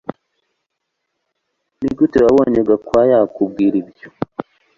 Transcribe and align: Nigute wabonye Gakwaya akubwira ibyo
Nigute 1.79 2.17
wabonye 2.25 2.59
Gakwaya 2.69 3.17
akubwira 3.25 3.75
ibyo 3.83 4.07